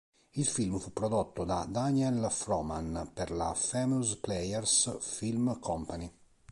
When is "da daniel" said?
1.43-2.25